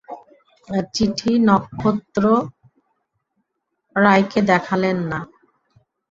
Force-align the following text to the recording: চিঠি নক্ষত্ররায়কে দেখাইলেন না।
চিঠি 0.93 1.31
নক্ষত্ররায়কে 1.47 2.39
দেখাইলেন 4.49 4.97
না। 5.11 5.19